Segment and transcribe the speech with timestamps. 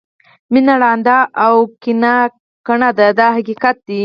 [0.51, 2.13] مینه ړانده او کینه
[2.67, 3.99] کڼه ده دا حقیقت دی.